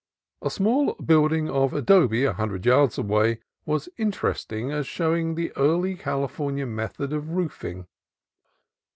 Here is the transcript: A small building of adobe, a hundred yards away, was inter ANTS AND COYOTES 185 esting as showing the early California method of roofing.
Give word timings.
A 0.41 0.49
small 0.49 0.95
building 0.95 1.47
of 1.47 1.75
adobe, 1.75 2.23
a 2.25 2.33
hundred 2.33 2.65
yards 2.65 2.97
away, 2.97 3.37
was 3.67 3.87
inter 3.97 4.29
ANTS 4.29 4.45
AND 4.45 4.49
COYOTES 4.49 4.49
185 4.49 4.79
esting 4.79 4.79
as 4.79 4.87
showing 4.87 5.35
the 5.35 5.53
early 5.55 5.93
California 5.95 6.65
method 6.65 7.13
of 7.13 7.29
roofing. 7.29 7.85